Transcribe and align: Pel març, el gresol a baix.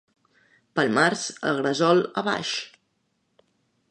Pel 0.79 0.89
març, 0.97 1.25
el 1.51 1.59
gresol 1.61 2.03
a 2.21 2.25
baix. 2.31 2.57